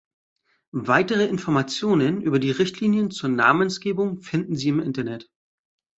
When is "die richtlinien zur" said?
2.39-3.29